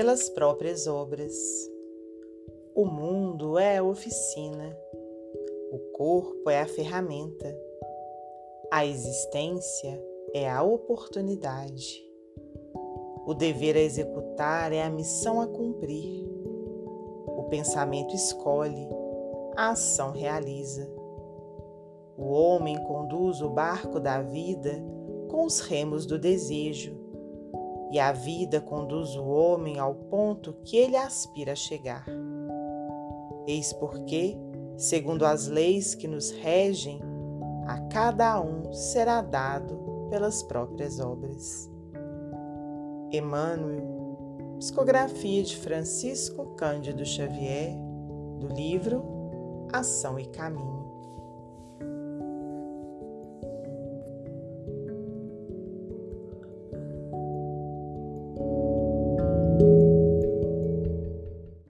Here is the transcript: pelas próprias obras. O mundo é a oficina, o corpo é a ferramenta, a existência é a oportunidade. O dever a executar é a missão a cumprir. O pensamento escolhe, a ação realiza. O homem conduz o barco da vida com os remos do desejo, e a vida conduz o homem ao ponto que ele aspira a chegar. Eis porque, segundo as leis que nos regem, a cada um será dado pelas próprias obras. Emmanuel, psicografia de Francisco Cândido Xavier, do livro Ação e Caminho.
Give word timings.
pelas 0.00 0.30
próprias 0.30 0.86
obras. 0.86 1.34
O 2.74 2.86
mundo 2.86 3.58
é 3.58 3.76
a 3.76 3.84
oficina, 3.84 4.74
o 5.70 5.78
corpo 5.92 6.48
é 6.48 6.62
a 6.62 6.66
ferramenta, 6.66 7.54
a 8.72 8.86
existência 8.86 10.02
é 10.32 10.48
a 10.48 10.62
oportunidade. 10.62 12.02
O 13.26 13.34
dever 13.34 13.76
a 13.76 13.80
executar 13.80 14.72
é 14.72 14.82
a 14.82 14.88
missão 14.88 15.38
a 15.38 15.46
cumprir. 15.46 16.26
O 17.26 17.42
pensamento 17.50 18.14
escolhe, 18.14 18.88
a 19.54 19.72
ação 19.72 20.12
realiza. 20.12 20.90
O 22.16 22.30
homem 22.30 22.82
conduz 22.84 23.42
o 23.42 23.50
barco 23.50 24.00
da 24.00 24.22
vida 24.22 24.82
com 25.28 25.44
os 25.44 25.60
remos 25.60 26.06
do 26.06 26.18
desejo, 26.18 26.99
e 27.90 27.98
a 27.98 28.12
vida 28.12 28.60
conduz 28.60 29.16
o 29.16 29.24
homem 29.24 29.78
ao 29.78 29.94
ponto 29.94 30.52
que 30.64 30.76
ele 30.76 30.96
aspira 30.96 31.52
a 31.52 31.56
chegar. 31.56 32.06
Eis 33.46 33.72
porque, 33.72 34.38
segundo 34.76 35.26
as 35.26 35.48
leis 35.48 35.94
que 35.94 36.06
nos 36.06 36.30
regem, 36.30 37.00
a 37.66 37.80
cada 37.88 38.40
um 38.40 38.72
será 38.72 39.20
dado 39.20 40.08
pelas 40.08 40.42
próprias 40.42 41.00
obras. 41.00 41.70
Emmanuel, 43.12 44.56
psicografia 44.58 45.42
de 45.42 45.56
Francisco 45.56 46.54
Cândido 46.54 47.04
Xavier, 47.04 47.76
do 48.38 48.48
livro 48.48 49.02
Ação 49.72 50.18
e 50.18 50.26
Caminho. 50.26 50.80